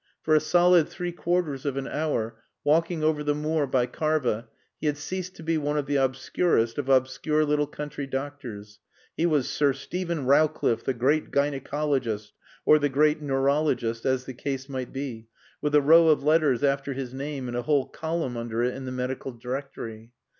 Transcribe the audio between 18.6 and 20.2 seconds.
it in the Medical Directory.